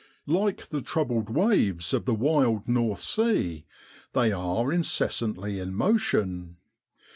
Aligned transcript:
Like 0.25 0.65
the 0.69 0.81
troubled 0.81 1.29
waves 1.29 1.93
of 1.93 2.05
the 2.05 2.15
wild 2.15 2.67
North 2.67 3.01
Sea, 3.01 3.65
they 4.13 4.31
are 4.31 4.73
incessantly 4.73 5.59
in 5.59 5.75
motion. 5.75 6.57